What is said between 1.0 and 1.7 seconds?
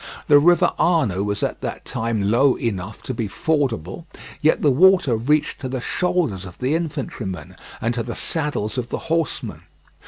was at